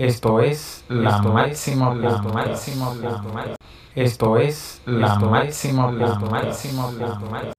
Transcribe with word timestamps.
Esto 0.00 0.40
es 0.40 0.82
la 0.88 1.20
máximo 1.20 1.94
la 1.94 2.22
máximo 2.22 2.94
la 3.02 3.54
Esto 3.94 4.38
es 4.38 4.80
la 4.86 5.16
máximo 5.16 5.92
la 5.92 6.18
máximo 6.18 6.90
la 6.92 7.52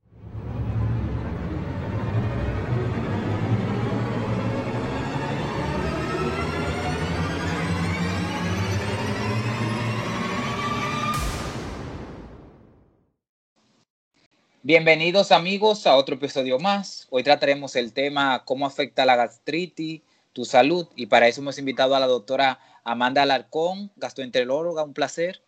Bienvenidos 14.64 15.32
amigos 15.32 15.86
a 15.86 15.96
otro 15.96 16.16
episodio 16.16 16.58
más. 16.58 17.06
Hoy 17.12 17.22
trataremos 17.22 17.76
el 17.76 17.94
tema 17.94 18.44
cómo 18.46 18.66
afecta 18.66 19.06
la 19.06 19.16
gastritis 19.16 20.02
tu 20.34 20.46
salud. 20.46 20.88
Y 20.96 21.08
para 21.08 21.28
eso 21.28 21.42
hemos 21.42 21.58
invitado 21.60 21.96
a 21.96 22.00
la 22.00 22.08
doctora 22.08 22.60
Amanda 22.84 23.24
Alarcón, 23.24 23.92
gastroenteróloga, 23.96 24.84
un 24.84 24.94
placer. 24.94 25.42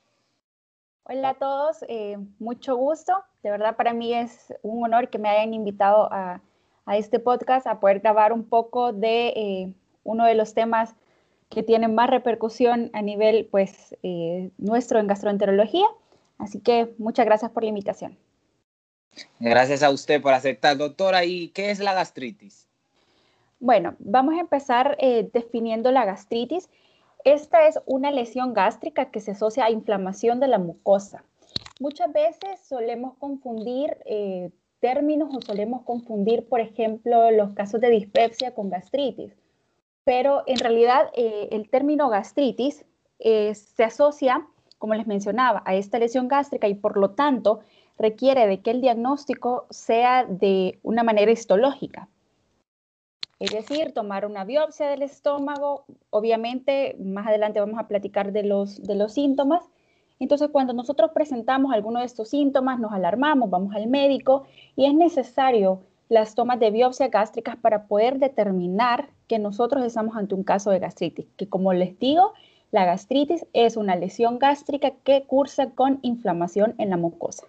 Hola 1.06 1.30
a 1.30 1.34
todos, 1.34 1.84
eh, 1.90 2.18
mucho 2.40 2.78
gusto. 2.78 3.14
De 3.44 3.52
verdad 3.52 3.76
para 3.76 3.94
mí 3.94 4.14
es 4.14 4.54
un 4.62 4.84
honor 4.86 5.10
que 5.10 5.20
me 5.20 5.30
hayan 5.30 5.54
invitado 5.54 6.08
a, 6.12 6.42
este 6.94 7.20
podcast 7.20 7.66
a 7.66 7.80
poder 7.80 8.02
grabar 8.02 8.34
un 8.34 8.44
poco 8.44 8.92
de 8.92 9.28
eh, 9.30 9.74
uno 10.04 10.26
de 10.26 10.36
los 10.36 10.54
temas 10.54 10.96
que 11.50 11.64
tienen 11.64 11.96
más 11.96 12.10
repercusión 12.10 12.90
a 12.94 13.02
nivel 13.02 13.48
pues 13.52 13.96
eh, 14.04 14.52
nuestro 14.58 15.00
en 15.00 15.08
gastroenterología. 15.08 15.86
Así 16.38 16.60
que 16.60 16.94
muchas 16.98 17.26
gracias 17.26 17.52
por 17.52 17.64
la 17.64 17.70
invitación. 17.70 18.18
Gracias 19.40 19.84
a 19.84 19.92
usted 19.92 20.22
por 20.22 20.34
aceptar, 20.34 20.78
doctora. 20.78 21.24
¿Y 21.24 21.50
qué 21.50 21.72
es 21.72 21.80
la 21.80 21.94
gastritis? 21.94 22.68
Bueno, 23.64 23.96
vamos 24.00 24.36
a 24.36 24.42
empezar 24.42 24.98
eh, 25.00 25.30
definiendo 25.32 25.90
la 25.90 26.04
gastritis. 26.04 26.70
Esta 27.24 27.66
es 27.66 27.80
una 27.86 28.12
lesión 28.12 28.54
gástrica 28.54 29.10
que 29.10 29.22
se 29.22 29.32
asocia 29.32 29.64
a 29.64 29.72
inflamación 29.72 30.42
de 30.42 30.50
la 30.50 30.58
mucosa. 30.58 31.24
Muchas 31.80 32.12
veces 32.12 32.60
solemos 32.68 33.16
confundir 33.20 33.96
eh, 34.06 34.50
términos 34.82 35.34
o 35.34 35.40
solemos 35.40 35.84
confundir, 35.84 36.46
por 36.50 36.60
ejemplo, 36.60 37.32
los 37.32 37.52
casos 37.52 37.80
de 37.80 37.90
dispepsia 37.90 38.54
con 38.54 38.70
gastritis. 38.70 39.34
Pero 40.04 40.44
en 40.46 40.58
realidad 40.58 41.10
eh, 41.16 41.48
el 41.54 41.70
término 41.70 42.10
gastritis 42.10 42.84
se 43.18 43.84
asocia, 43.86 44.46
como 44.78 44.94
les 44.94 45.08
mencionaba, 45.08 45.64
a 45.66 45.74
esta 45.76 46.00
lesión 46.00 46.28
gástrica 46.28 46.68
y 46.68 46.74
por 46.74 46.98
lo 46.98 47.12
tanto 47.12 47.62
requiere 47.98 48.46
de 48.46 48.60
que 48.60 48.72
el 48.72 48.82
diagnóstico 48.82 49.68
sea 49.70 50.26
de 50.26 50.80
una 50.84 51.04
manera 51.04 51.32
histológica. 51.32 52.10
Es 53.40 53.52
decir, 53.52 53.94
tomar 53.94 54.26
una 54.26 54.46
biopsia 54.46 54.88
del 54.88 55.02
estómago, 55.02 55.86
obviamente 56.10 56.96
más 57.00 57.28
adelante 57.28 57.60
vamos 57.60 57.80
a 57.80 57.88
platicar 57.88 58.32
de 58.32 58.44
los, 58.44 58.82
de 58.84 58.96
los 58.96 59.14
síntomas. 59.14 59.64
Entonces, 60.20 60.50
cuando 60.52 60.74
nosotros 60.74 61.12
presentamos 61.14 61.74
alguno 61.74 62.00
de 62.00 62.06
estos 62.06 62.30
síntomas, 62.30 62.80
nos 62.80 62.94
alarmamos, 62.94 63.50
vamos 63.50 63.76
al 63.76 63.88
médico 63.88 64.44
y 64.76 64.86
es 64.86 64.94
necesario 64.94 65.82
las 66.10 66.36
tomas 66.36 66.60
de 66.60 66.72
biopsia 66.72 67.08
gástricas 67.08 67.58
para 67.58 67.88
poder 67.88 68.20
determinar 68.20 69.10
que 69.28 69.40
nosotros 69.40 69.84
estamos 69.84 70.16
ante 70.16 70.36
un 70.36 70.44
caso 70.44 70.70
de 70.70 70.80
gastritis, 70.80 71.26
que 71.36 71.50
como 71.50 71.74
les 71.74 71.98
digo, 72.00 72.34
la 72.72 72.86
gastritis 72.86 73.46
es 73.54 73.78
una 73.78 73.96
lesión 73.96 74.40
gástrica 74.40 74.92
que 75.04 75.24
cursa 75.24 75.72
con 75.72 76.00
inflamación 76.02 76.76
en 76.78 76.90
la 76.90 76.98
mucosa. 76.98 77.46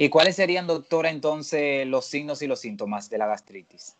¿Y 0.00 0.10
cuáles 0.10 0.36
serían, 0.36 0.68
doctora, 0.68 1.10
entonces 1.10 1.84
los 1.84 2.04
signos 2.04 2.40
y 2.40 2.46
los 2.46 2.60
síntomas 2.60 3.10
de 3.10 3.18
la 3.18 3.26
gastritis? 3.26 3.96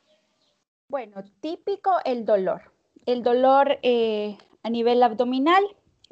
Bueno, 0.88 1.24
típico 1.40 1.90
el 2.04 2.24
dolor. 2.24 2.72
El 3.04 3.24
dolor 3.24 3.80
eh, 3.82 4.38
a 4.62 4.70
nivel 4.70 5.02
abdominal, 5.02 5.64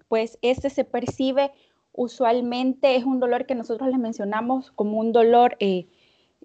pues 0.08 0.38
este 0.42 0.70
se 0.70 0.82
percibe 0.82 1.52
usualmente, 1.92 2.96
es 2.96 3.04
un 3.04 3.20
dolor 3.20 3.46
que 3.46 3.54
nosotros 3.54 3.88
les 3.88 4.00
mencionamos 4.00 4.72
como 4.72 4.98
un 4.98 5.12
dolor 5.12 5.56
eh, 5.60 5.86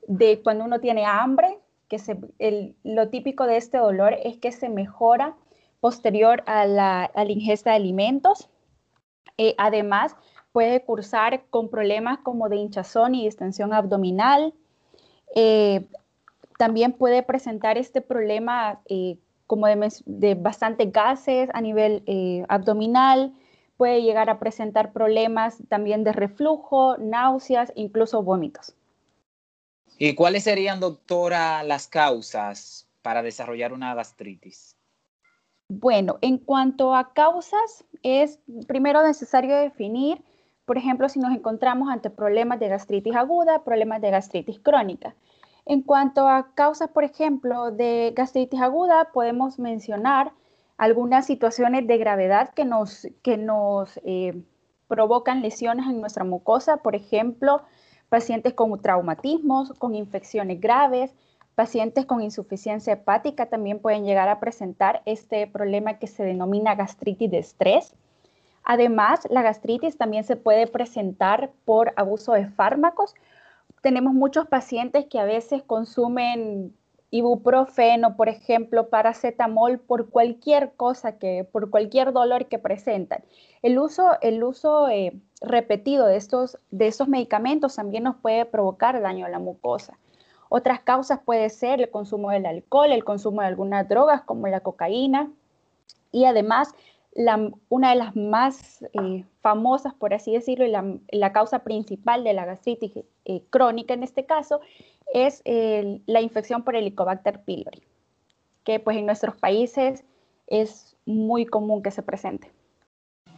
de 0.08 0.40
cuando 0.44 0.64
uno 0.66 0.80
tiene 0.80 1.04
hambre, 1.06 1.58
que 1.88 1.98
lo 2.84 3.10
típico 3.10 3.48
de 3.48 3.58
este 3.58 3.80
dolor 3.80 4.18
es 4.24 4.38
que 4.38 4.52
se 4.52 4.70
mejora 4.70 5.36
posterior 5.80 6.44
a 6.46 6.68
la, 6.68 7.12
ingesta 7.28 7.72
de 7.72 7.78
alimentos. 7.78 8.52
Eh, 9.40 9.56
además, 9.58 10.16
puede 10.52 10.84
cursar 10.84 11.46
con 11.50 11.70
problemas 11.70 12.20
como 12.20 12.50
de 12.50 12.58
hinchazón 12.58 13.16
y 13.16 13.26
distensión 13.26 13.74
abdominal. 13.74 14.54
Eh, 15.36 15.86
también 16.58 16.94
puede 16.94 17.24
presentar 17.24 17.78
este 17.78 18.02
problema 18.02 18.82
eh, 18.88 19.18
como 19.48 19.68
de, 19.68 20.36
bastantes 20.36 20.92
gases 20.92 21.50
a 21.54 21.62
nivel 21.62 22.04
eh, 22.06 22.46
abdominal. 22.50 23.34
Puede 23.78 24.04
llegar 24.04 24.30
a 24.30 24.40
presentar 24.40 24.94
problemas 24.94 25.58
también 25.70 26.04
de 26.04 26.12
reflujo, 26.12 26.98
náuseas, 26.98 27.72
incluso 27.76 28.22
vómitos. 28.22 28.76
¿Y 29.98 30.14
cuáles 30.16 30.44
serían, 30.44 30.80
doctora, 30.80 31.64
las 31.64 31.88
causas 31.88 32.88
para 33.02 33.24
desarrollar 33.24 33.74
una 33.74 33.96
gastritis? 33.96 34.76
Bueno, 35.68 36.18
en 36.22 36.38
cuanto 36.38 36.94
a 36.94 37.14
causas, 37.14 37.86
es 38.04 38.40
primero 38.68 39.06
necesario 39.06 39.56
definir 39.56 40.22
por 40.72 40.78
ejemplo, 40.78 41.10
si 41.10 41.20
nos 41.20 41.36
encontramos 41.36 41.90
ante 41.90 42.10
problemas 42.10 42.58
de 42.58 42.70
gastritis 42.70 43.14
aguda, 43.14 43.66
problemas 43.66 44.00
de 44.00 44.10
gastritis 44.10 44.58
crónica. 44.58 45.16
En 45.66 45.82
cuanto 45.82 46.30
a 46.30 46.54
causas, 46.56 46.88
por 46.88 47.04
ejemplo, 47.04 47.72
de 47.72 48.14
gastritis 48.16 48.62
aguda, 48.62 49.10
podemos 49.12 49.60
mencionar 49.60 50.32
algunas 50.78 51.26
situaciones 51.26 51.86
de 51.88 51.98
gravedad 51.98 52.54
que 52.54 52.64
nos, 52.64 53.06
que 53.22 53.36
nos 53.36 54.00
eh, 54.06 54.42
provocan 54.88 55.42
lesiones 55.42 55.88
en 55.88 56.00
nuestra 56.00 56.24
mucosa, 56.24 56.78
por 56.78 56.96
ejemplo, 56.96 57.64
pacientes 58.08 58.54
con 58.54 58.82
traumatismos, 58.82 59.74
con 59.74 59.94
infecciones 59.94 60.62
graves, 60.62 61.14
pacientes 61.54 62.06
con 62.06 62.22
insuficiencia 62.22 62.94
hepática 62.94 63.48
también 63.48 63.80
pueden 63.80 64.06
llegar 64.06 64.30
a 64.30 64.40
presentar 64.40 65.02
este 65.06 65.48
problema 65.48 65.96
que 65.96 66.08
se 66.08 66.24
denomina 66.24 66.76
gastritis 66.76 67.30
de 67.30 67.40
estrés. 67.40 67.94
Además, 68.64 69.28
la 69.30 69.42
gastritis 69.42 69.98
también 69.98 70.24
se 70.24 70.36
puede 70.36 70.68
presentar 70.68 71.52
por 71.66 71.94
abuso 71.96 72.34
de 72.34 72.48
fármacos. 72.48 73.16
Tenemos 73.82 74.14
muchos 74.14 74.48
pacientes 74.48 75.06
que 75.06 75.20
a 75.20 75.26
veces 75.26 75.64
consumen 75.64 76.74
ibuprofeno, 77.12 78.16
por 78.16 78.30
ejemplo, 78.30 78.90
paracetamol 78.90 79.80
por 79.80 80.10
cualquier 80.10 80.72
cosa 80.76 81.18
que, 81.18 81.44
por 81.44 81.70
cualquier 81.70 82.14
dolor 82.14 82.46
que 82.46 82.58
presentan. 82.58 83.24
El 83.62 83.78
uso, 83.78 84.18
el 84.22 84.44
uso 84.44 84.88
eh, 84.88 85.14
repetido 85.42 86.06
de 86.08 86.16
estos, 86.16 86.58
de 86.72 86.88
estos 86.88 87.10
medicamentos 87.10 87.76
también 87.76 88.04
nos 88.04 88.16
puede 88.16 88.46
provocar 88.46 89.02
daño 89.02 89.26
a 89.26 89.30
la 89.30 89.40
mucosa. 89.40 89.98
Otras 90.48 90.82
causas 90.82 91.20
puede 91.24 91.50
ser 91.50 91.82
el 91.82 91.90
consumo 91.90 92.30
del 92.32 92.46
alcohol, 92.46 92.92
el 92.92 93.04
consumo 93.04 93.42
de 93.42 93.48
algunas 93.48 93.88
drogas 93.88 94.22
como 94.22 94.48
la 94.48 94.62
cocaína 94.62 95.30
y 96.12 96.26
además 96.26 96.74
una 97.14 97.90
de 97.90 97.96
las 97.96 98.16
más 98.16 98.84
eh, 98.94 99.26
famosas, 99.42 99.94
por 99.94 100.14
así 100.14 100.32
decirlo, 100.32 100.66
y 100.66 101.18
la, 101.18 101.34
causa 101.34 101.60
principal 101.60 102.24
de 102.24 102.34
la 102.34 102.46
gastritis 102.46 102.92
eh, 103.26 103.44
crónica 103.50 103.94
en 103.94 104.04
este 104.04 104.26
caso, 104.26 104.62
es 105.14 105.42
la 105.46 106.22
infección 106.22 106.64
por 106.64 106.76
Helicobacter 106.76 107.44
pylori, 107.44 107.84
que 108.64 108.80
pues 108.80 108.96
en 108.96 109.06
nuestros 109.06 109.36
países 109.36 110.06
es 110.48 110.96
muy 111.06 111.46
común 111.46 111.84
que 111.84 111.92
se 111.92 112.02
presente. 112.02 112.50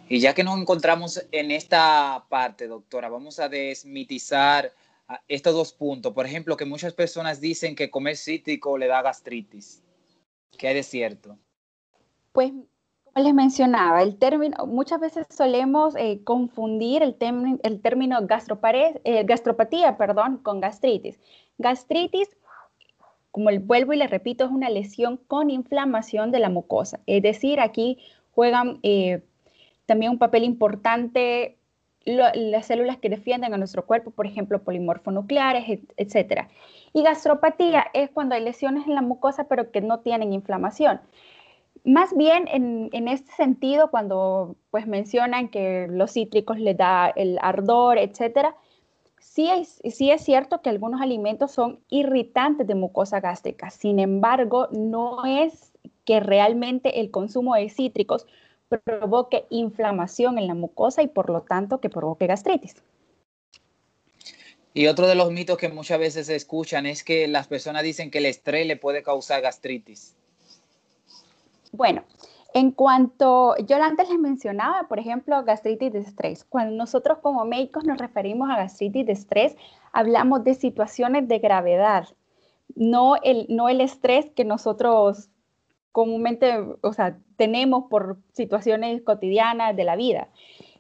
Y 0.09 0.19
ya 0.19 0.33
que 0.33 0.43
nos 0.43 0.59
encontramos 0.59 1.25
en 1.31 1.51
esta 1.51 2.25
parte, 2.29 2.67
doctora, 2.67 3.09
vamos 3.09 3.39
a 3.39 3.49
desmitizar 3.49 4.71
ah, 5.07 5.21
estos 5.27 5.53
dos 5.53 5.73
puntos. 5.73 6.13
Por 6.13 6.25
ejemplo, 6.25 6.57
que 6.57 6.65
muchas 6.65 6.93
personas 6.93 7.39
dicen 7.39 7.75
que 7.75 7.89
comer 7.89 8.17
cítrico 8.17 8.77
le 8.77 8.87
da 8.87 9.01
gastritis. 9.01 9.81
¿Qué 10.57 10.67
hay 10.67 10.75
de 10.75 10.83
cierto? 10.83 11.37
Pues 12.31 12.51
les 13.21 13.33
mencionaba, 13.33 14.01
el 14.01 14.17
término, 14.17 14.65
muchas 14.65 14.99
veces 14.99 15.27
solemos 15.29 15.95
eh, 15.95 16.21
confundir 16.23 17.03
el, 17.03 17.15
el 17.63 17.81
término 17.81 18.19
eh, 18.19 19.23
gastropatía 19.23 19.97
perdón, 19.97 20.37
con 20.37 20.59
gastritis. 20.59 21.19
Gastritis, 21.59 22.29
como 23.31 23.49
el 23.49 23.59
vuelvo 23.59 23.93
y 23.93 23.97
le 23.97 24.07
repito, 24.07 24.45
es 24.45 24.51
una 24.51 24.69
lesión 24.69 25.17
con 25.27 25.51
inflamación 25.51 26.31
de 26.31 26.39
la 26.39 26.49
mucosa. 26.49 27.01
Es 27.05 27.21
decir, 27.21 27.59
aquí 27.59 27.99
juegan 28.31 28.79
eh, 28.81 29.23
también 29.85 30.11
un 30.11 30.17
papel 30.17 30.43
importante 30.43 31.57
las 32.05 32.65
células 32.65 32.97
que 32.97 33.09
defienden 33.09 33.53
a 33.53 33.57
nuestro 33.57 33.85
cuerpo, 33.85 34.11
por 34.11 34.27
ejemplo, 34.27 34.61
polimorfonucleares, 34.63 35.79
etc. 35.95 36.49
Y 36.91 37.01
gastropatía 37.01 37.85
es 37.93 38.09
cuando 38.09 38.35
hay 38.35 38.43
lesiones 38.43 38.87
en 38.87 38.95
la 38.95 39.01
mucosa 39.01 39.45
pero 39.45 39.71
que 39.71 39.79
no 39.79 39.99
tienen 40.01 40.33
inflamación. 40.33 40.99
Más 41.83 42.15
bien 42.15 42.47
en, 42.47 43.07
este 43.07 43.31
sentido, 43.33 43.91
cuando 43.91 44.55
pues 44.71 44.87
mencionan 44.87 45.49
que 45.49 45.87
los 45.89 46.13
cítricos 46.13 46.57
les 46.57 46.77
da 46.77 47.09
el 47.09 47.37
ardor, 47.41 47.97
etcétera, 47.97 48.55
sí 49.19 49.49
es, 49.49 49.81
sí 49.93 50.09
es 50.09 50.23
cierto 50.23 50.61
que 50.61 50.69
algunos 50.69 51.01
alimentos 51.01 51.51
son 51.51 51.81
irritantes 51.89 52.67
de 52.67 52.75
mucosa 52.75 53.19
gástrica. 53.19 53.69
Sin 53.69 53.99
embargo, 53.99 54.69
no 54.71 55.25
es 55.25 55.73
que 56.05 56.21
realmente 56.21 57.01
el 57.01 57.11
consumo 57.11 57.55
de 57.55 57.69
cítricos 57.69 58.27
provoque 58.69 59.45
inflamación 59.49 60.37
en 60.37 60.47
la 60.47 60.53
mucosa 60.53 61.03
y 61.03 61.07
por 61.07 61.29
lo 61.29 61.41
tanto 61.41 61.79
que 61.79 61.89
provoque 61.89 62.27
gastritis. 62.27 62.75
Y 64.73 64.87
otro 64.87 65.05
de 65.05 65.15
los 65.15 65.31
mitos 65.31 65.57
que 65.57 65.69
muchas 65.69 65.99
veces 65.99 66.27
se 66.27 66.35
escuchan 66.35 66.85
es 66.85 67.03
que 67.03 67.27
las 67.27 67.47
personas 67.47 67.83
dicen 67.83 68.09
que 68.09 68.17
el 68.17 68.25
estrés 68.25 68.65
le 68.65 68.75
puede 68.75 69.03
causar 69.03 69.41
gastritis. 69.41 70.15
Bueno, 71.73 72.03
en 72.53 72.69
cuanto, 72.69 73.57
yo 73.65 73.81
antes 73.81 74.07
les 74.07 74.19
mencionaba, 74.19 74.87
por 74.87 74.99
ejemplo, 74.99 75.43
gastritis 75.43 75.91
de 75.91 75.99
estrés. 75.99 76.45
Cuando 76.45 76.75
nosotros 76.75 77.17
como 77.17 77.45
médicos 77.45 77.83
nos 77.83 77.97
referimos 77.97 78.47
a 78.51 78.57
gastritis 78.57 79.07
de 79.07 79.13
estrés, 79.13 79.55
hablamos 79.91 80.43
de 80.43 80.53
situaciones 80.53 81.27
de 81.27 81.39
gravedad, 81.39 82.07
no 82.75 83.15
el, 83.23 83.47
no 83.49 83.69
el 83.69 83.81
estrés 83.81 84.29
que 84.35 84.45
nosotros 84.45 85.29
comúnmente, 85.91 86.53
o 86.81 86.93
sea, 86.93 87.17
tenemos 87.37 87.85
por 87.89 88.17
situaciones 88.33 89.01
cotidianas 89.01 89.75
de 89.75 89.83
la 89.83 89.95
vida. 89.95 90.29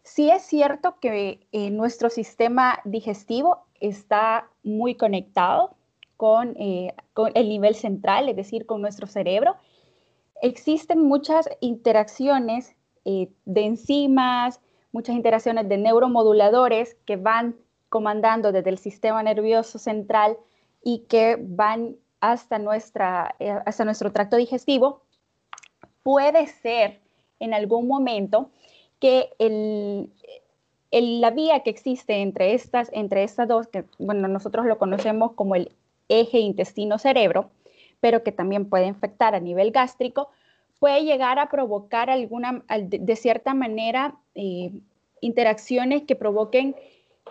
Sí 0.03 0.29
es 0.29 0.43
cierto 0.43 0.99
que 0.99 1.47
eh, 1.51 1.71
nuestro 1.71 2.11
sistema 2.11 2.81
digestivo 2.85 3.65
está 3.79 4.47
muy 4.63 4.93
conectado 4.93 5.75
con, 6.17 6.55
eh, 6.59 6.93
con 7.13 7.31
el 7.33 7.49
nivel 7.49 7.73
central, 7.73 8.29
es 8.29 8.35
decir, 8.35 8.67
con 8.67 8.79
nuestro 8.79 9.07
cerebro, 9.07 9.55
existen 10.43 11.01
muchas 11.07 11.49
interacciones 11.61 12.75
eh, 13.05 13.29
de 13.45 13.65
enzimas, 13.65 14.59
muchas 14.91 15.15
interacciones 15.15 15.67
de 15.69 15.77
neuromoduladores 15.77 16.95
que 17.05 17.15
van 17.15 17.55
comandando 17.87 18.51
desde 18.51 18.69
el 18.69 18.77
sistema 18.77 19.23
nervioso 19.23 19.79
central 19.79 20.37
y 20.83 21.05
que 21.07 21.37
van 21.39 21.95
hasta, 22.19 22.59
nuestra, 22.59 23.35
eh, 23.39 23.57
hasta 23.65 23.85
nuestro 23.85 24.11
tracto 24.11 24.35
digestivo, 24.35 25.01
puede 26.03 26.47
ser 26.47 26.99
en 27.39 27.53
algún 27.53 27.87
momento 27.87 28.49
que 28.99 29.29
la 30.91 31.31
vía 31.31 31.61
que 31.61 31.69
existe 31.69 32.21
entre 32.21 32.53
estas, 32.53 32.89
entre 32.93 33.23
estas 33.23 33.47
dos, 33.47 33.67
que 33.67 33.85
bueno, 33.97 34.27
nosotros 34.27 34.65
lo 34.65 34.77
conocemos 34.77 35.31
como 35.33 35.55
el 35.55 35.71
eje 36.09 36.39
intestino-cerebro, 36.39 37.49
pero 38.03 38.21
que 38.21 38.33
también 38.33 38.67
puede 38.67 38.87
infectar 38.87 39.33
a 39.33 39.39
nivel 39.39 39.71
gástrico, 39.71 40.27
puede 40.77 41.05
llegar 41.05 41.39
a 41.39 41.47
provocar 41.47 42.09
alguna, 42.09 42.65
de 42.77 43.15
cierta 43.15 43.53
manera, 43.53 44.17
eh, 44.35 44.73
interacciones 45.21 46.03
que 46.03 46.17
provoquen 46.17 46.75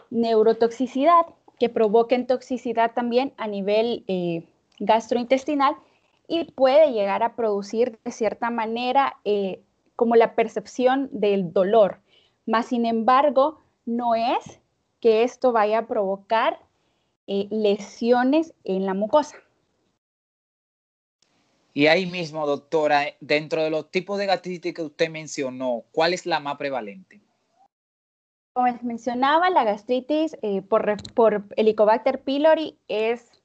neurotoxicidad, 0.09 1.27
que 1.61 1.69
provoquen 1.69 2.27
toxicidad 2.27 2.93
también 2.95 3.35
a 3.37 3.49
nivel 3.49 4.03
eh, 4.09 4.45
gastrointestinal 4.79 5.77
y 6.27 6.45
puede 6.45 6.93
llegar 6.93 7.23
a 7.23 7.37
producir 7.37 7.99
de 8.03 8.11
cierta 8.11 8.49
manera 8.49 9.17
eh, 9.27 9.61
como 9.95 10.17
la 10.17 10.35
percepción 10.35 11.11
del 11.13 11.53
dolor. 11.53 11.99
Más 12.47 12.65
sin 12.65 12.87
embargo, 12.87 13.59
no 13.85 14.15
es 14.15 14.59
que 15.01 15.23
esto 15.23 15.53
vaya 15.53 15.81
a 15.81 15.87
provocar 15.87 16.61
lesiones 17.27 18.55
en 18.65 18.87
la 18.87 18.95
mucosa. 18.95 19.37
Y 21.75 21.87
ahí 21.87 22.07
mismo, 22.07 22.47
doctora, 22.47 23.07
dentro 23.21 23.63
de 23.63 23.71
los 23.71 23.91
tipos 23.91 24.19
de 24.19 24.27
gastritis 24.27 24.75
que 24.75 24.83
usted 24.83 25.09
mencionó, 25.09 25.85
¿cuál 25.93 26.13
es 26.13 26.27
la 26.27 26.39
más 26.39 26.57
prevalente? 26.57 27.21
Como 28.53 28.67
les 28.67 28.83
mencionaba, 28.83 29.49
la 29.49 29.65
gastritis 29.65 30.37
eh, 30.43 30.61
por, 30.61 30.97
por, 31.15 31.45
Helicobacter 31.57 32.23
pylori 32.23 32.79
es 32.89 33.43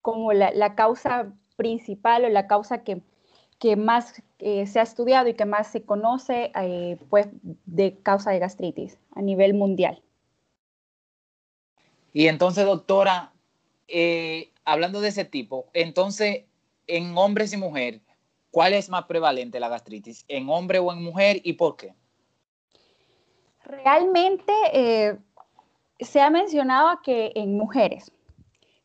como 0.00 0.32
la, 0.32 0.74
causa 0.74 1.34
principal 1.56 2.24
o 2.24 2.28
la 2.30 2.46
causa 2.46 2.82
que, 2.82 3.02
que 3.58 3.76
más 3.76 4.22
eh, 4.38 4.66
se 4.66 4.80
ha 4.80 4.82
estudiado 4.82 5.28
y 5.28 5.34
que 5.34 5.44
más 5.44 5.70
se 5.70 5.82
conoce 5.82 6.52
eh, 6.58 6.96
pues, 7.10 7.28
de 7.66 7.98
causa 8.02 8.30
de 8.30 8.38
gastritis 8.38 8.98
a 9.14 9.20
nivel 9.20 9.52
mundial. 9.52 10.02
Y 12.14 12.28
entonces, 12.28 12.64
doctora, 12.64 13.34
hablando 14.64 15.02
de 15.02 15.08
ese 15.08 15.26
tipo, 15.26 15.66
entonces 15.74 16.44
en 16.86 17.16
hombres 17.16 17.52
y 17.52 17.56
mujeres, 17.56 18.02
¿cuál 18.50 18.72
es 18.72 18.88
más 18.88 19.04
prevalente 19.04 19.60
la 19.60 19.68
gastritis? 19.68 20.24
¿En 20.28 20.48
hombre 20.48 20.78
o 20.78 20.92
en 20.92 21.02
mujer 21.02 21.40
y 21.42 21.54
por 21.54 21.76
qué? 21.76 21.94
Realmente 23.64 24.52
eh, 24.72 25.18
se 26.00 26.20
ha 26.20 26.30
mencionado 26.30 27.00
que 27.02 27.32
en 27.34 27.56
mujeres. 27.56 28.12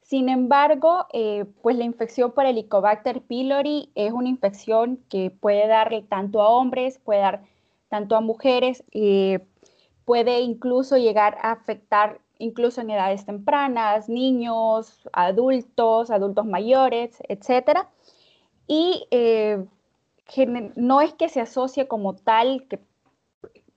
Sin 0.01 0.27
embargo, 0.27 1.05
eh, 1.13 1.45
pues 1.61 1.77
la 1.77 1.85
infección 1.85 2.31
por 2.31 2.45
Helicobacter 2.45 3.21
pylori 3.21 3.91
es 3.95 4.11
una 4.11 4.27
infección 4.27 4.99
que 5.09 5.29
puede 5.31 5.67
darle 5.67 6.01
tanto 6.01 6.41
a 6.41 6.49
hombres, 6.49 6.99
puede 6.99 7.21
dar 7.21 7.43
tanto 7.87 8.17
a 8.17 8.21
mujeres, 8.21 8.83
eh, 8.91 9.39
puede 10.03 10.41
incluso 10.41 10.97
llegar 10.97 11.37
a 11.41 11.51
afectar 11.51 12.19
incluso 12.41 12.81
en 12.81 12.89
edades 12.89 13.25
tempranas, 13.25 14.09
niños, 14.09 15.07
adultos, 15.13 16.09
adultos 16.11 16.45
mayores, 16.45 17.21
etc. 17.29 17.87
Y 18.67 19.07
eh, 19.11 19.65
no 20.75 21.01
es 21.01 21.13
que 21.13 21.29
se 21.29 21.41
asocie 21.41 21.87
como 21.87 22.15
tal 22.15 22.67
que 22.67 22.79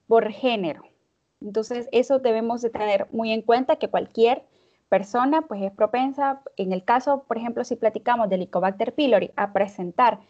por 0.06 0.30
género. 0.30 0.82
Entonces, 1.40 1.88
eso 1.92 2.18
debemos 2.18 2.62
de 2.62 2.70
tener 2.70 3.06
muy 3.12 3.32
en 3.32 3.42
cuenta 3.42 3.76
que 3.76 3.88
cualquier 3.88 4.44
persona 4.88 5.42
pues 5.42 5.62
es 5.62 5.72
propensa, 5.72 6.42
en 6.56 6.72
el 6.72 6.84
caso, 6.84 7.24
por 7.26 7.36
ejemplo, 7.36 7.64
si 7.64 7.76
platicamos 7.76 8.28
de 8.28 8.36
Helicobacter 8.36 8.94
pylori, 8.94 9.30
a 9.36 9.52
presentar 9.52 10.20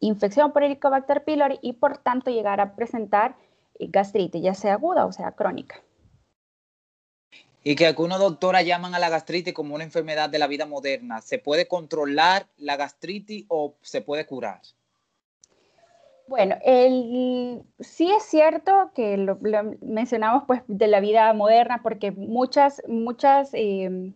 infección 0.00 0.52
por 0.52 0.62
Helicobacter 0.64 1.24
pylori 1.24 1.58
y 1.62 1.74
por 1.74 1.98
tanto 1.98 2.30
llegar 2.30 2.60
a 2.60 2.74
presentar 2.74 3.36
eh, 3.78 3.86
gastritis, 3.88 4.42
ya 4.42 4.54
sea 4.54 4.74
aguda 4.74 5.06
o 5.06 5.12
sea 5.12 5.32
crónica. 5.32 5.76
Y 7.64 7.76
que 7.76 7.86
algunos 7.86 8.18
doctoras 8.18 8.64
llaman 8.64 8.94
a 8.94 8.98
la 8.98 9.08
gastritis 9.08 9.54
como 9.54 9.74
una 9.74 9.84
enfermedad 9.84 10.28
de 10.28 10.38
la 10.38 10.48
vida 10.48 10.66
moderna. 10.66 11.20
¿Se 11.20 11.38
puede 11.38 11.68
controlar 11.68 12.46
la 12.56 12.76
gastritis 12.76 13.44
o 13.48 13.76
se 13.82 14.00
puede 14.00 14.26
curar? 14.26 14.60
Bueno, 16.26 16.56
sí 17.80 18.10
es 18.10 18.22
cierto 18.22 18.90
que 18.94 19.16
lo, 19.16 19.38
mencionamos 19.82 20.44
pues 20.46 20.62
de 20.66 20.86
la 20.86 21.00
vida 21.00 21.32
moderna 21.34 21.80
porque 21.82 22.10
muchas, 22.10 22.80
muchas 22.88 23.50
em, 23.52 24.14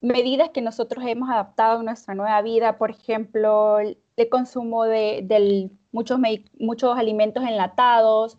medidas 0.00 0.50
que 0.50 0.60
nosotros 0.60 1.04
hemos 1.06 1.30
adaptado 1.30 1.80
en 1.80 1.86
nuestra 1.86 2.14
nueva 2.14 2.40
vida, 2.42 2.78
por 2.78 2.90
ejemplo, 2.90 3.80
el, 3.80 3.98
consumo 4.30 4.84
de, 4.84 5.70
muchos, 5.90 6.18
muchos 6.58 6.96
alimentos 6.96 7.42
enlatados, 7.42 8.38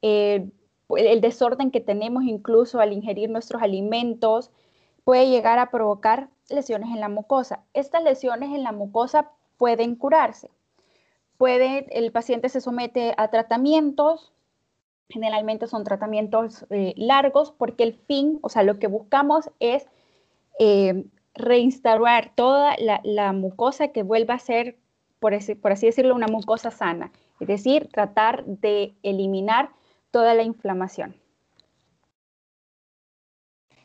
eh, 0.00 0.48
el 0.96 1.20
desorden 1.20 1.70
que 1.70 1.80
tenemos 1.80 2.24
incluso 2.24 2.80
al 2.80 2.92
ingerir 2.92 3.30
nuestros 3.30 3.62
alimentos 3.62 4.50
puede 5.04 5.28
llegar 5.28 5.58
a 5.58 5.70
provocar 5.70 6.28
lesiones 6.48 6.90
en 6.90 7.00
la 7.00 7.08
mucosa. 7.08 7.64
Estas 7.74 8.02
lesiones 8.02 8.50
en 8.54 8.62
la 8.62 8.72
mucosa 8.72 9.30
pueden 9.56 9.96
curarse. 9.96 10.50
Puede, 11.36 11.86
el 11.90 12.12
paciente 12.12 12.48
se 12.48 12.60
somete 12.60 13.14
a 13.16 13.28
tratamientos, 13.28 14.32
generalmente 15.08 15.66
son 15.66 15.84
tratamientos 15.84 16.64
eh, 16.70 16.94
largos 16.96 17.52
porque 17.52 17.82
el 17.82 17.94
fin, 17.94 18.38
o 18.42 18.48
sea, 18.48 18.62
lo 18.62 18.78
que 18.78 18.86
buscamos 18.86 19.50
es 19.60 19.86
eh, 20.58 21.04
reinstaurar 21.34 22.32
toda 22.34 22.76
la, 22.78 23.32
mucosa 23.32 23.88
que 23.88 24.02
vuelva 24.02 24.34
a 24.34 24.38
ser, 24.38 24.76
por 25.18 25.34
así 25.34 25.86
decirlo, 25.86 26.14
una 26.14 26.28
mucosa 26.28 26.70
sana. 26.70 27.10
Es 27.40 27.48
decir, 27.48 27.88
tratar 27.92 28.44
de 28.44 28.94
eliminar 29.02 29.70
toda 30.12 30.34
la 30.34 30.44
inflamación. 30.44 31.16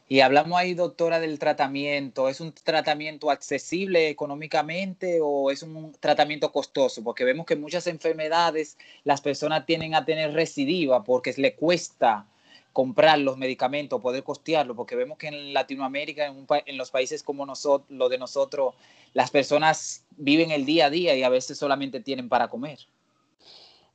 Y 0.09 0.21
hablamos 0.21 0.57
ahí, 0.57 0.73
doctora, 0.73 1.19
del 1.19 1.37
tratamiento. 1.37 2.29
¿Es 2.29 2.39
un 2.39 2.53
tratamiento 2.53 3.29
accesible 3.29 4.07
económicamente 4.07 5.19
o 5.21 5.51
es 5.51 5.63
un 5.63 5.91
tratamiento 5.99 6.51
costoso? 6.51 7.03
Porque 7.03 7.25
vemos 7.25 7.45
que 7.45 7.57
muchas 7.57 7.87
enfermedades 7.87 8.77
las 9.03 9.19
personas 9.19 9.65
tienen 9.65 9.95
a 9.95 10.05
tener 10.05 10.33
recidiva 10.33 11.03
porque 11.03 11.33
le 11.35 11.55
cuesta 11.55 12.25
comprar 12.71 13.19
los 13.19 13.37
medicamentos, 13.37 13.99
poder 13.99 14.23
costearlo, 14.23 14.75
porque 14.75 14.95
vemos 14.95 15.17
que 15.17 15.27
en 15.27 15.53
Latinoamérica, 15.53 16.27
en, 16.27 16.77
los 16.77 16.91
países 16.91 17.23
como 17.23 17.45
nosotros, 17.45 17.89
lo 17.89 18.07
de 18.07 18.19
nosotros, 18.19 18.75
las 19.13 19.31
personas 19.31 20.05
viven 20.11 20.51
el 20.51 20.63
día 20.65 20.85
a 20.85 20.89
día 20.89 21.15
y 21.15 21.23
a 21.23 21.29
veces 21.29 21.57
solamente 21.57 21.99
tienen 21.99 22.29
para 22.29 22.47
comer. 22.47 22.79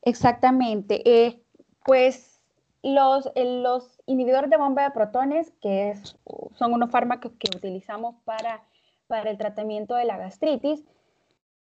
Exactamente. 0.03 1.01
Eh, 1.09 1.39
pues 1.85 2.41
los, 2.83 3.31
los 3.35 4.01
inhibidores 4.07 4.51
de 4.51 4.57
bomba 4.57 4.83
de 4.83 4.91
protones, 4.91 5.53
que 5.61 5.95
son 6.55 6.75
unos 6.75 6.91
fármacos 6.91 7.33
que 7.39 7.57
utilizamos 7.57 8.17
para, 8.25 8.63
para 9.07 9.31
el 9.31 9.39
tratamiento 9.39 9.95
de 9.95 10.05
la 10.05 10.17
gastritis, 10.17 10.85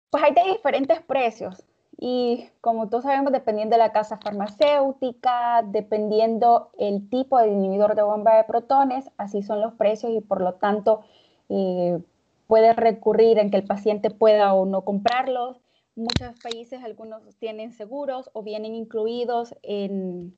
pues 0.10 0.24
hay 0.24 0.34
diferentes 0.54 1.02
precios. 1.02 1.64
Y 1.98 2.50
como 2.60 2.90
todos 2.90 3.06
sabemos, 3.06 3.32
dependiendo 3.32 3.76
de 3.76 3.80
la 3.80 3.94
casa 3.94 4.18
farmacéutica, 4.18 5.64
dependiendo 5.66 6.72
el 6.78 7.10
tipo 7.10 7.40
de 7.40 7.48
inhibidor 7.48 7.96
de 7.96 8.02
bomba 8.02 8.36
de 8.36 8.44
protones, 8.44 9.10
así 9.18 9.42
son 9.42 9.62
los 9.62 9.74
precios 9.76 10.12
y 10.12 10.20
por 10.20 10.42
lo 10.42 10.56
tanto 10.56 11.02
eh, 11.48 12.00
puede 12.48 12.74
recurrir 12.74 13.40
en 13.40 13.50
que 13.50 13.58
el 13.58 13.66
paciente 13.66 14.12
pueda 14.12 14.54
o 14.54 14.66
no 14.66 14.82
comprarlos 14.82 15.65
muchos 15.96 16.38
países, 16.42 16.84
algunos 16.84 17.24
tienen 17.38 17.72
seguros 17.72 18.30
o 18.34 18.44
vienen 18.44 18.76
incluidos 18.76 19.56
en, 19.64 20.38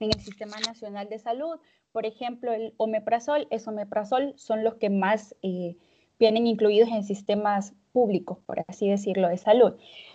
en 0.00 0.10
el 0.10 0.20
Sistema 0.20 0.56
Nacional 0.66 1.08
de 1.08 1.18
Salud. 1.18 1.58
Por 1.92 2.06
ejemplo, 2.06 2.52
el 2.52 2.74
omeprazol, 2.76 3.46
esomeprazol 3.50 4.34
son 4.36 4.64
los 4.64 4.74
que 4.76 4.90
más 4.90 5.34
eh, 5.42 5.76
vienen 6.18 6.46
incluidos 6.46 6.88
en 6.88 7.04
sistemas 7.04 7.74
públicos, 7.92 8.38
por 8.46 8.64
así 8.68 8.88
decirlo, 8.88 9.28
de 9.28 9.36
salud. 9.36 9.74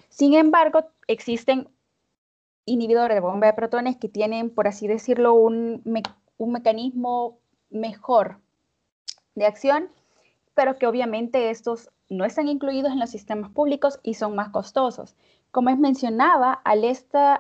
Sin 0.10 0.34
embargo, 0.34 0.86
existen 1.08 1.70
inhibidores 2.66 3.16
de 3.16 3.22
bomba 3.22 3.48
de 3.48 3.54
protones 3.54 3.98
que 3.98 4.10
tienen, 4.10 4.50
por 4.50 4.68
así 4.68 4.88
decirlo, 4.88 5.34
un, 5.34 5.82
un 6.38 6.52
mecanismo 6.52 7.40
mejor 7.70 8.40
de 9.36 9.46
acción, 9.46 9.90
pero 10.54 10.78
que 10.78 10.88
obviamente 10.88 11.50
estos 11.50 11.90
no 12.14 12.26
están 12.26 12.48
incluidos 12.48 12.92
en 12.92 13.00
los 13.00 13.10
sistemas 13.10 13.52
públicos 13.52 14.00
y 14.04 14.14
son 14.14 14.36
más 14.36 14.50
costosos. 14.50 15.16
Como 15.52 15.70
es 15.70 15.78
mencionaba, 15.78 16.54
al 16.54 16.84
esta, 16.84 17.40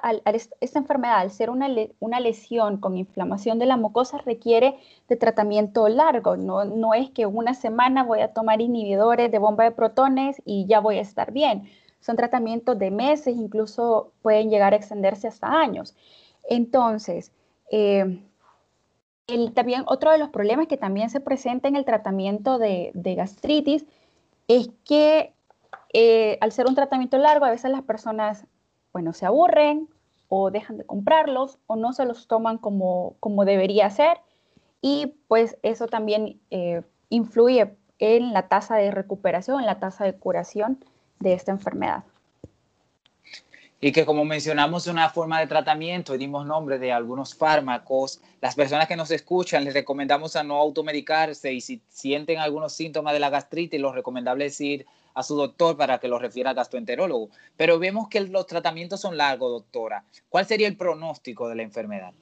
esta 0.62 0.80
enfermedad, 0.80 1.18
al 1.18 1.32
ser 1.32 1.50
una, 1.50 1.68
una, 2.00 2.20
lesión 2.20 2.78
con 2.78 2.96
inflamación 2.96 3.58
de 3.58 3.66
la 3.66 3.76
mucosa, 3.76 4.20
requiere 4.20 4.78
de 5.08 5.16
tratamiento 5.16 5.88
largo. 5.88 6.38
No, 6.38 6.64
no 6.64 6.94
es 6.94 7.10
que 7.10 7.26
una 7.26 7.56
semana 7.56 8.04
voy 8.04 8.20
a 8.20 8.32
tomar 8.32 8.62
inhibidores 8.62 9.32
de 9.32 9.40
bomba 9.40 9.64
de 9.64 9.72
protones 9.72 10.42
y 10.46 10.68
ya 10.68 10.80
voy 10.80 10.98
a 10.98 11.02
estar 11.02 11.32
bien. 11.32 11.64
Son 12.02 12.16
tratamientos 12.16 12.78
de 12.78 12.92
meses, 12.92 13.36
incluso 13.36 14.12
pueden 14.22 14.52
llegar 14.52 14.74
a 14.74 14.76
extenderse 14.76 15.28
hasta 15.28 15.48
años. 15.48 15.96
Entonces, 16.48 17.32
eh, 17.72 18.22
el, 19.26 19.54
también 19.54 19.86
otro 19.88 20.12
de 20.12 20.18
los 20.18 20.30
problemas 20.30 20.68
que 20.68 20.78
también 20.78 21.10
se 21.10 21.20
presenta 21.20 21.68
en 21.68 21.76
el 21.76 21.86
tratamiento 21.86 22.60
de, 22.60 22.92
de 22.94 23.16
gastritis 23.16 23.86
es 24.48 24.70
que 24.86 25.34
eh, 25.94 26.38
al 26.42 26.52
ser 26.52 26.68
un 26.68 26.76
tratamiento 26.76 27.18
largo, 27.18 27.46
a 27.46 27.52
veces 27.52 27.72
las 27.72 27.84
personas, 27.84 28.46
bueno, 28.92 29.14
se 29.14 29.26
aburren 29.26 29.90
o 30.28 30.52
dejan 30.52 30.78
de 30.78 30.86
comprarlos 30.86 31.60
o 31.68 31.76
no 31.76 31.94
se 31.94 32.06
los 32.06 32.28
toman 32.28 32.58
como, 32.58 33.16
como 33.20 33.46
debería 33.46 33.90
ser 33.90 34.18
y 34.82 35.16
pues 35.28 35.58
eso 35.64 35.88
también 35.88 36.42
eh, 36.52 36.82
influye 37.10 37.78
en 38.00 38.34
la 38.34 38.48
tasa 38.50 38.76
de 38.76 38.92
recuperación, 38.92 39.62
en 39.62 39.66
la 39.66 39.80
tasa 39.80 40.04
de 40.04 40.14
curación 40.14 40.84
de 41.20 41.34
esta 41.34 41.52
enfermedad. 41.52 42.04
Y 43.84 43.92
que 43.92 44.06
como 44.06 44.24
mencionamos 44.24 44.88
una 44.88 45.10
forma 45.10 45.42
de 45.42 45.48
tratamiento 45.48 46.18
dimos 46.18 46.46
nombre 46.46 46.80
de 46.80 46.94
algunos 46.94 47.36
fármacos, 47.36 48.22
las 48.40 48.56
personas 48.56 48.88
que 48.88 48.96
nos 48.96 49.12
escuchan 49.12 49.66
les 49.66 49.74
recomendamos 49.74 50.38
a 50.38 50.44
no 50.44 50.56
automedicarse 50.56 51.52
y 51.52 51.60
si 51.60 51.82
sienten 51.90 52.40
algunos 52.40 52.72
síntomas 52.72 53.12
de 53.12 53.20
la 53.20 53.30
gastritis, 53.30 53.82
lo 53.82 53.92
recomendable 53.92 54.46
es 54.46 54.62
ir 54.62 54.86
a 55.14 55.22
su 55.22 55.36
doctor 55.36 55.76
para 55.76 55.98
que 56.00 56.08
lo 56.08 56.18
refiera 56.18 56.52
al 56.52 56.56
gastroenterólogo. 56.56 57.28
Pero 57.58 57.78
vemos 57.78 58.08
que 58.08 58.22
los 58.22 58.48
tratamientos 58.48 59.02
son 59.02 59.18
largos, 59.18 59.52
doctora. 59.52 60.06
¿Cuál 60.30 60.46
sería 60.46 60.70
el 60.70 60.78
pronóstico 60.78 61.50
de 61.50 61.56
la 61.56 61.64
enfermedad? 61.64 62.14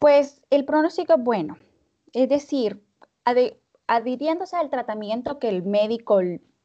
Pues 0.00 0.42
el 0.50 0.64
pronóstico 0.64 1.12
es 1.12 1.22
bueno. 1.22 1.58
Es 2.12 2.28
decir, 2.28 2.82
adhiriéndose 3.86 4.56
al 4.56 4.68
tratamiento 4.68 5.38
que 5.38 5.48
el 5.48 5.62
médico 5.62 6.18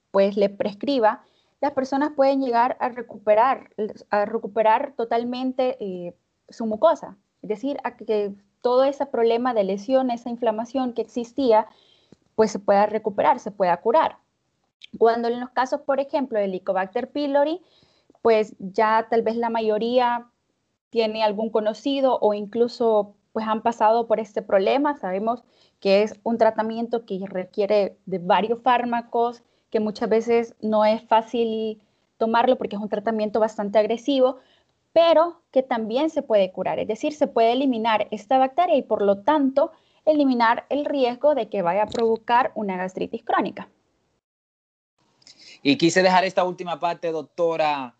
pues 0.09 0.37
le 0.37 0.49
prescriba, 0.49 1.21
las 1.59 1.71
personas 1.71 2.11
pueden 2.15 2.41
llegar 2.41 2.77
a 2.79 2.89
recuperar, 2.89 3.69
a 4.09 4.25
recuperar 4.25 4.93
totalmente 4.95 5.77
eh, 5.79 6.13
su 6.49 6.65
mucosa. 6.65 7.17
Es 7.41 7.49
decir, 7.49 7.77
a 7.83 7.95
que 7.97 8.33
todo 8.61 8.83
ese 8.83 9.05
problema 9.05 9.53
de 9.53 9.63
lesión, 9.63 10.11
esa 10.11 10.29
inflamación 10.29 10.93
que 10.93 11.01
existía, 11.01 11.67
pues 12.35 12.51
se 12.51 12.59
pueda 12.59 12.85
recuperar, 12.85 13.39
se 13.39 13.51
pueda 13.51 13.77
curar. 13.77 14.17
Cuando 14.97 15.27
en 15.27 15.39
los 15.39 15.49
casos, 15.49 15.81
por 15.81 15.99
ejemplo, 15.99 16.39
del 16.39 16.51
Helicobacter 16.51 17.09
pylori, 17.09 17.61
pues 18.21 18.55
ya 18.59 19.07
tal 19.09 19.21
vez 19.21 19.35
la 19.35 19.49
mayoría 19.49 20.27
tiene 20.89 21.23
algún 21.23 21.49
conocido 21.49 22.17
o 22.21 22.33
incluso 22.33 23.15
pues 23.33 23.47
han 23.47 23.61
pasado 23.61 24.07
por 24.07 24.19
este 24.19 24.41
problema. 24.41 24.97
Sabemos 24.97 25.43
que 25.79 26.03
es 26.03 26.19
un 26.23 26.37
tratamiento 26.37 27.05
que 27.05 27.19
requiere 27.25 27.97
de 28.05 28.19
varios 28.19 28.61
fármacos, 28.61 29.43
que 29.69 29.79
muchas 29.79 30.09
veces 30.09 30.55
no 30.61 30.85
es 30.85 31.01
fácil 31.03 31.81
tomarlo 32.17 32.57
porque 32.57 32.75
es 32.75 32.81
un 32.81 32.89
tratamiento 32.89 33.39
bastante 33.39 33.79
agresivo, 33.79 34.37
pero 34.93 35.41
que 35.51 35.63
también 35.63 36.09
se 36.09 36.21
puede 36.21 36.51
curar. 36.51 36.79
Es 36.79 36.87
decir, 36.87 37.13
se 37.13 37.27
puede 37.27 37.51
eliminar 37.51 38.07
esta 38.11 38.37
bacteria 38.37 38.75
y 38.75 38.81
por 38.81 39.01
lo 39.01 39.19
tanto 39.19 39.71
eliminar 40.05 40.65
el 40.69 40.85
riesgo 40.85 41.35
de 41.35 41.49
que 41.49 41.61
vaya 41.61 41.83
a 41.83 41.87
provocar 41.87 42.51
una 42.55 42.77
gastritis 42.77 43.23
crónica. 43.23 43.69
Y 45.61 45.77
quise 45.77 46.01
dejar 46.01 46.23
esta 46.23 46.43
última 46.43 46.79
parte, 46.79 47.11
doctora, 47.11 47.93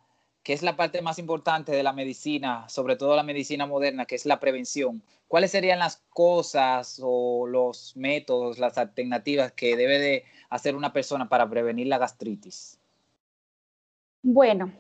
que 0.47 0.53
es 0.53 0.63
la 0.63 0.77
parte 0.77 1.01
más 1.01 1.19
importante 1.19 1.73
de 1.73 1.83
la 1.83 1.91
medicina, 1.91 2.69
sobre 2.69 2.95
todo 2.95 3.17
la 3.17 3.23
medicina 3.23 3.65
moderna, 3.65 4.05
que 4.05 4.15
es 4.15 4.25
la 4.25 4.39
prevención. 4.39 5.03
¿Cuáles 5.27 5.51
serían 5.51 5.77
las 5.77 6.01
cosas 6.09 7.01
o 7.03 7.45
los 7.45 7.97
métodos, 7.97 8.57
las 8.57 8.77
alternativas 8.77 9.51
que 9.51 9.75
debe 9.75 9.99
de 9.99 10.23
hacer 10.49 10.77
una 10.77 10.93
persona 10.93 11.27
para 11.27 11.49
prevenir 11.49 11.87
la 11.87 11.97
gastritis? 11.97 12.79
Bueno, 14.23 14.71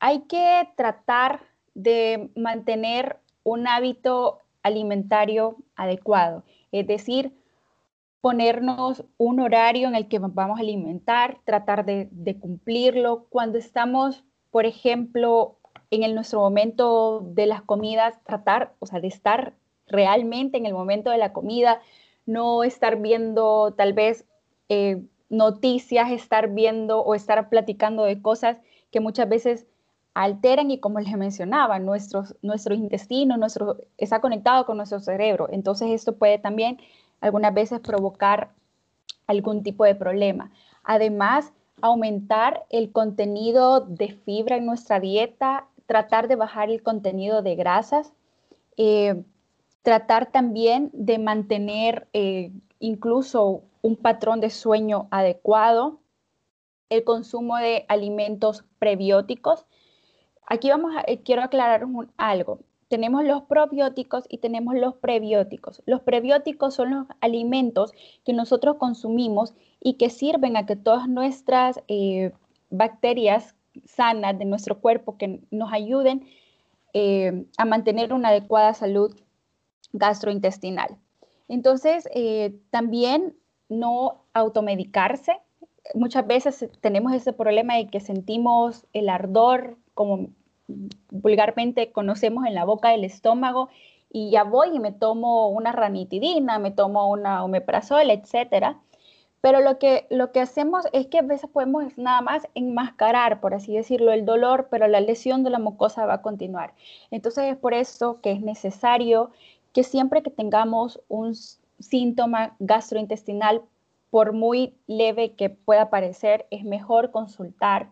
hay 0.00 0.22
que 0.22 0.68
tratar 0.74 1.42
de 1.74 2.28
mantener 2.34 3.20
un 3.44 3.68
hábito 3.68 4.40
alimentario 4.64 5.58
adecuado, 5.76 6.42
es 6.72 6.88
decir, 6.88 7.32
ponernos 8.20 9.04
un 9.16 9.38
horario 9.38 9.86
en 9.86 9.94
el 9.94 10.08
que 10.08 10.18
vamos 10.18 10.58
a 10.58 10.62
alimentar, 10.62 11.38
tratar 11.44 11.84
de, 11.84 12.36
cumplirlo. 12.40 13.26
Cuando 13.28 13.58
estamos, 13.58 14.24
por 14.54 14.66
ejemplo, 14.66 15.56
en 15.90 16.04
el, 16.04 16.14
nuestro 16.14 16.38
momento 16.38 17.22
de 17.24 17.46
las 17.46 17.62
comidas, 17.62 18.14
tratar, 18.22 18.72
o 18.78 18.86
sea, 18.86 19.00
de 19.00 19.08
estar 19.08 19.54
realmente 19.88 20.56
en 20.56 20.64
el 20.64 20.72
momento 20.72 21.10
de 21.10 21.18
la 21.18 21.32
comida, 21.32 21.80
no 22.24 22.62
estar 22.62 23.00
viendo 23.00 23.74
tal 23.76 23.94
vez 23.94 24.26
eh, 24.68 25.02
noticias, 25.28 26.12
estar 26.12 26.50
viendo 26.50 27.00
o 27.00 27.16
estar 27.16 27.48
platicando 27.48 28.04
de 28.04 28.22
cosas 28.22 28.58
que 28.92 29.00
muchas 29.00 29.28
veces 29.28 29.66
alteran 30.14 30.70
y 30.70 30.78
como 30.78 31.00
les 31.00 31.16
mencionaba, 31.16 31.80
nuestro 31.80 32.74
intestino 32.76 33.36
nuestro, 33.36 33.78
está 33.98 34.20
conectado 34.20 34.66
con 34.66 34.76
nuestro 34.76 35.00
cerebro. 35.00 35.48
Entonces 35.50 35.90
esto 35.90 36.14
puede 36.14 36.38
también 36.38 36.78
algunas 37.20 37.52
veces 37.52 37.80
provocar 37.80 38.50
algún 39.26 39.64
tipo 39.64 39.84
de 39.84 39.96
problema. 39.96 40.52
Además, 40.84 41.52
aumentar 41.84 42.64
el 42.70 42.92
contenido 42.92 43.80
de 43.82 44.08
fibra 44.24 44.56
en 44.56 44.64
nuestra 44.64 45.00
dieta, 45.00 45.66
tratar 45.84 46.28
de 46.28 46.36
bajar 46.36 46.70
el 46.70 46.82
contenido 46.82 47.42
de 47.42 47.56
grasas, 47.56 48.14
eh, 48.78 49.22
tratar 49.82 50.32
también 50.32 50.88
de 50.94 51.18
mantener 51.18 52.08
eh, 52.14 52.52
incluso 52.78 53.64
un 53.82 53.96
patrón 53.96 54.40
de 54.40 54.48
sueño 54.48 55.08
adecuado, 55.10 56.00
el 56.88 57.04
consumo 57.04 57.58
de 57.58 57.84
alimentos 57.88 58.64
prebióticos. 58.78 59.66
Aquí 60.46 60.70
vamos 60.70 60.96
a, 60.96 61.02
eh, 61.06 61.20
quiero 61.22 61.42
aclarar 61.42 61.86
algo 62.16 62.60
tenemos 62.88 63.24
los 63.24 63.42
probióticos 63.42 64.24
y 64.28 64.38
tenemos 64.38 64.74
los 64.74 64.94
prebióticos. 64.94 65.82
Los 65.86 66.00
prebióticos 66.00 66.74
son 66.74 66.90
los 66.90 67.06
alimentos 67.20 67.92
que 68.24 68.32
nosotros 68.32 68.76
consumimos 68.76 69.54
y 69.80 69.94
que 69.94 70.10
sirven 70.10 70.56
a 70.56 70.66
que 70.66 70.76
todas 70.76 71.08
nuestras 71.08 71.80
eh, 71.88 72.32
bacterias 72.70 73.54
sanas 73.84 74.38
de 74.38 74.44
nuestro 74.44 74.80
cuerpo 74.80 75.16
que 75.16 75.40
nos 75.50 75.72
ayuden 75.72 76.26
eh, 76.92 77.46
a 77.58 77.64
mantener 77.64 78.12
una 78.12 78.28
adecuada 78.28 78.74
salud 78.74 79.14
gastrointestinal. 79.92 80.96
Entonces, 81.48 82.08
eh, 82.14 82.54
también 82.70 83.36
no 83.68 84.24
automedicarse. 84.32 85.32
Muchas 85.94 86.26
veces 86.26 86.68
tenemos 86.80 87.12
ese 87.12 87.32
problema 87.32 87.76
de 87.76 87.88
que 87.88 88.00
sentimos 88.00 88.86
el 88.92 89.08
ardor, 89.08 89.76
como 89.94 90.28
vulgarmente 91.10 91.92
conocemos 91.92 92.46
en 92.46 92.54
la 92.54 92.64
boca 92.64 92.90
del 92.90 93.04
estómago 93.04 93.68
y 94.10 94.30
ya 94.30 94.44
voy 94.44 94.68
y 94.74 94.78
me 94.78 94.92
tomo 94.92 95.48
una 95.48 95.72
ranitidina, 95.72 96.58
me 96.58 96.70
tomo 96.70 97.10
una 97.10 97.44
omeprazol, 97.44 98.10
etcétera. 98.10 98.80
Pero 99.40 99.60
lo 99.60 99.78
que, 99.78 100.06
lo 100.08 100.32
que 100.32 100.40
hacemos 100.40 100.86
es 100.92 101.08
que 101.08 101.18
a 101.18 101.22
veces 101.22 101.50
podemos 101.50 101.98
nada 101.98 102.22
más 102.22 102.48
enmascarar, 102.54 103.40
por 103.40 103.52
así 103.52 103.74
decirlo, 103.74 104.12
el 104.12 104.24
dolor, 104.24 104.68
pero 104.70 104.88
la 104.88 105.00
lesión 105.00 105.44
de 105.44 105.50
la 105.50 105.58
mucosa 105.58 106.06
va 106.06 106.14
a 106.14 106.22
continuar. 106.22 106.72
Entonces 107.10 107.52
es 107.52 107.56
por 107.58 107.74
eso 107.74 108.20
que 108.22 108.32
es 108.32 108.40
necesario 108.40 109.32
que 109.74 109.82
siempre 109.82 110.22
que 110.22 110.30
tengamos 110.30 111.00
un 111.08 111.34
síntoma 111.78 112.56
gastrointestinal, 112.58 113.62
por 114.10 114.32
muy 114.32 114.76
leve 114.86 115.32
que 115.32 115.50
pueda 115.50 115.90
parecer, 115.90 116.46
es 116.50 116.64
mejor 116.64 117.10
consultar 117.10 117.88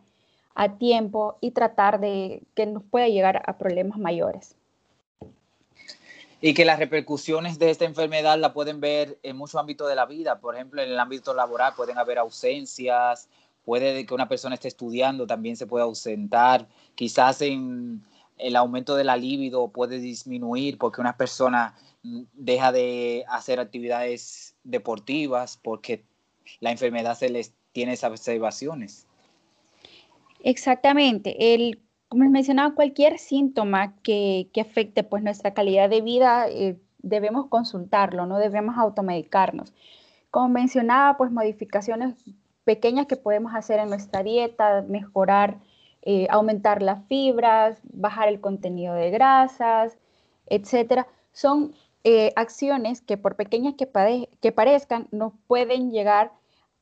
a 0.54 0.76
tiempo 0.76 1.36
y 1.40 1.52
tratar 1.52 2.00
de 2.00 2.42
que 2.54 2.66
nos 2.66 2.82
pueda 2.84 3.08
llegar 3.08 3.42
a 3.46 3.58
problemas 3.58 3.98
mayores. 3.98 4.56
Y 6.40 6.54
que 6.54 6.64
las 6.64 6.78
repercusiones 6.78 7.58
de 7.58 7.70
esta 7.70 7.84
enfermedad 7.84 8.38
la 8.38 8.52
pueden 8.52 8.80
ver 8.80 9.18
en 9.22 9.36
muchos 9.36 9.60
ámbitos 9.60 9.88
de 9.88 9.94
la 9.94 10.06
vida. 10.06 10.40
Por 10.40 10.56
ejemplo, 10.56 10.82
en 10.82 10.90
el 10.90 10.98
ámbito 10.98 11.34
laboral 11.34 11.72
pueden 11.76 11.98
haber 11.98 12.18
ausencias, 12.18 13.28
puede 13.64 14.04
que 14.04 14.14
una 14.14 14.28
persona 14.28 14.56
esté 14.56 14.68
estudiando, 14.68 15.26
también 15.26 15.56
se 15.56 15.66
puede 15.66 15.84
ausentar, 15.84 16.66
quizás 16.96 17.42
el 17.42 18.56
aumento 18.56 18.96
de 18.96 19.04
la 19.04 19.16
libido 19.16 19.68
puede 19.68 20.00
disminuir 20.00 20.78
porque 20.78 21.00
una 21.00 21.16
persona 21.16 21.76
deja 22.02 22.72
de 22.72 23.24
hacer 23.28 23.60
actividades 23.60 24.56
deportivas 24.64 25.58
porque 25.62 26.02
la 26.58 26.72
enfermedad 26.72 27.16
se 27.16 27.28
les 27.30 27.52
tiene 27.72 27.92
esas 27.92 28.10
observaciones. 28.10 29.06
Exactamente. 30.42 31.54
El, 31.54 31.80
como 32.08 32.24
les 32.24 32.32
mencionaba, 32.32 32.74
cualquier 32.74 33.18
síntoma 33.18 33.96
que, 34.02 34.50
afecte 34.60 35.04
pues, 35.04 35.22
nuestra 35.22 35.54
calidad 35.54 35.88
de 35.88 36.02
vida, 36.02 36.48
eh, 36.48 36.78
debemos 36.98 37.46
consultarlo, 37.48 38.26
no 38.26 38.38
debemos 38.38 38.76
automedicarnos. 38.76 39.72
Como 40.30 40.48
mencionaba, 40.48 41.16
pues 41.16 41.30
modificaciones 41.30 42.14
pequeñas 42.64 43.06
que 43.06 43.16
podemos 43.16 43.54
hacer 43.54 43.80
en 43.80 43.88
nuestra 43.88 44.22
dieta, 44.22 44.84
mejorar, 44.88 45.58
eh, 46.02 46.26
aumentar 46.30 46.82
las 46.82 47.04
fibras, 47.06 47.80
bajar 47.84 48.28
el 48.28 48.40
contenido 48.40 48.94
de 48.94 49.10
grasas, 49.10 49.98
etcétera, 50.46 51.06
son 51.32 51.74
eh, 52.04 52.32
acciones 52.36 53.00
que 53.00 53.16
por 53.16 53.36
pequeñas 53.36 53.74
que, 53.74 53.88
que, 54.40 54.52
parezcan 54.52 55.08
nos 55.12 55.32
pueden 55.46 55.90
llegar 55.92 56.32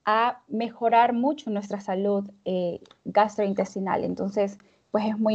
a 0.04 0.42
mejorar 0.48 1.12
mucho 1.12 1.50
nuestra 1.50 1.80
salud 1.80 2.30
eh, 2.44 2.80
gastrointestinal. 3.04 4.04
Entonces, 4.04 4.58
pues 4.90 5.04
es 5.06 5.18
muy 5.18 5.34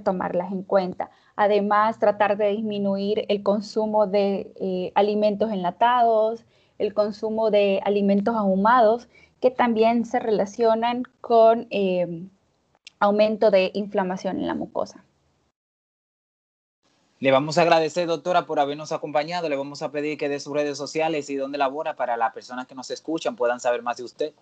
tomarlas 0.00 0.52
en 0.52 0.62
cuenta. 0.62 1.10
Además, 1.36 1.98
tratar 1.98 2.36
de 2.36 2.48
disminuir 2.48 3.24
el 3.28 3.42
consumo 3.42 4.06
de 4.06 4.52
eh, 4.60 4.92
alimentos 4.94 5.50
enlatados, 5.50 6.44
el 6.78 6.94
consumo 6.94 7.50
de 7.50 7.80
alimentos 7.84 8.34
ahumados, 8.36 9.08
que 9.40 9.50
también 9.50 10.04
se 10.04 10.18
relacionan 10.18 11.02
con 11.20 11.66
eh, 11.70 12.28
aumento 12.98 13.50
de 13.50 13.70
inflamación 13.74 14.38
en 14.38 14.46
la 14.46 14.54
mucosa. 14.54 15.04
Le 17.20 17.30
vamos 17.30 17.56
a 17.58 17.62
agradecer, 17.62 18.06
doctora, 18.06 18.46
por 18.46 18.60
habernos 18.60 18.92
acompañado. 18.92 19.50
Le 19.50 19.56
vamos 19.56 19.82
a 19.82 19.92
pedir 19.92 20.16
que 20.16 20.30
dé 20.30 20.40
sus 20.40 20.54
redes 20.54 20.78
sociales 20.78 21.28
y 21.28 21.36
dónde 21.36 21.58
labora 21.58 21.94
para 21.94 22.16
las 22.16 22.32
personas 22.32 22.66
que 22.66 22.74
nos 22.74 22.90
escuchan 22.90 23.36
puedan 23.36 23.60
saber 23.60 23.82
más 23.82 23.98
de 23.98 24.04
usted. 24.04 24.32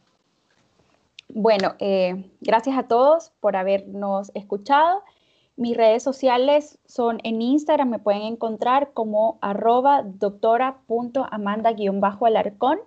Bueno, 1.28 1.74
eh, 1.80 2.30
gracias 2.40 2.78
a 2.78 2.84
todos 2.84 3.32
por 3.40 3.56
habernos 3.56 4.30
escuchado. 4.34 5.02
Mis 5.56 5.76
redes 5.76 6.04
sociales 6.04 6.78
son 6.86 7.18
en 7.24 7.42
Instagram, 7.42 7.90
me 7.90 7.98
pueden 7.98 8.22
encontrar 8.22 8.92
como 8.94 9.38
arroba 9.40 10.02
doctora.amanda-alarcón, 10.04 12.78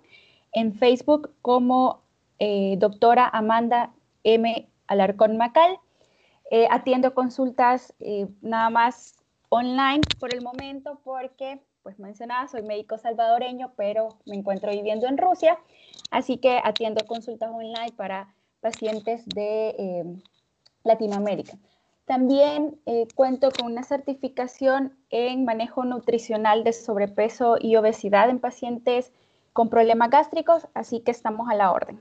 en 0.52 0.74
Facebook 0.74 1.34
como 1.42 2.00
eh, 2.38 2.76
doctora 2.78 3.28
Amanda 3.28 3.92
M. 4.24 4.66
Alarcón 4.86 5.36
Macal. 5.36 5.78
Eh, 6.50 6.66
atiendo 6.70 7.12
consultas 7.14 7.92
nada 8.40 8.70
más 8.70 9.21
online 9.54 10.00
por 10.18 10.34
el 10.34 10.40
momento 10.40 10.98
porque, 11.04 11.60
pues 11.82 11.98
mencionaba, 11.98 12.48
soy 12.48 12.62
médico 12.62 12.96
salvadoreño, 12.96 13.74
pero 13.76 14.08
me 14.24 14.34
encuentro 14.34 14.70
viviendo 14.70 15.06
en 15.06 15.18
Rusia, 15.18 15.58
así 16.10 16.38
que 16.38 16.58
atiendo 16.64 17.06
consultas 17.06 17.50
online 17.50 17.92
para 17.94 18.34
pacientes 18.60 19.26
de 19.26 19.68
eh, 19.78 20.04
Latinoamérica. 20.84 21.58
También 22.06 22.80
eh, 22.86 23.06
cuento 23.14 23.50
con 23.50 23.70
una 23.70 23.82
certificación 23.82 24.96
en 25.10 25.44
manejo 25.44 25.84
nutricional 25.84 26.64
de 26.64 26.72
sobrepeso 26.72 27.56
y 27.60 27.76
obesidad 27.76 28.30
en 28.30 28.40
pacientes 28.40 29.12
con 29.52 29.68
problemas 29.68 30.08
gástricos, 30.08 30.66
así 30.72 31.00
que 31.00 31.10
estamos 31.10 31.50
a 31.50 31.54
la 31.54 31.72
orden. 31.72 32.00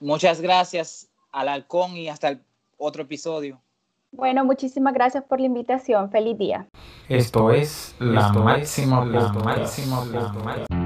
Muchas 0.00 0.40
gracias 0.40 1.10
al 1.32 1.48
halcón 1.50 1.98
y 1.98 2.08
hasta 2.08 2.28
el 2.28 2.42
otro 2.78 3.02
episodio. 3.02 3.60
Bueno, 4.12 4.44
muchísimas 4.44 4.94
gracias 4.94 5.24
por 5.24 5.40
la 5.40 5.46
invitación. 5.46 6.10
Feliz 6.10 6.38
día. 6.38 6.68
Esto 7.08 7.50
es 7.50 7.94
la 7.98 8.32
máxima, 8.32 9.04
la 9.04 9.32
máxima, 9.32 10.04
la 10.06 10.32
máxima. 10.32 10.85